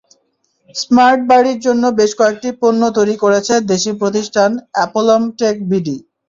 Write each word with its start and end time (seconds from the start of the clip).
Smart 0.75 1.19
বাড়ির 1.29 1.59
জন্য 1.65 1.83
বেশ 1.99 2.11
কয়েকটি 2.19 2.49
পণ্য 2.61 2.81
তৈরি 2.97 3.15
করেছে 3.23 3.53
দেশি 3.71 3.91
প্রতিষ্ঠান 4.01 4.49
অ্যাপলম্বটেক 4.75 5.55
বিডি। 5.69 5.97